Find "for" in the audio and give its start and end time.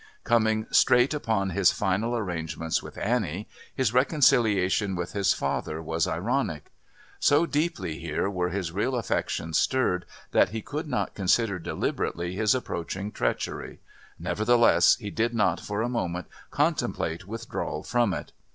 15.59-15.83